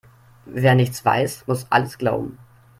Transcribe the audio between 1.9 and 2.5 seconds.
glauben.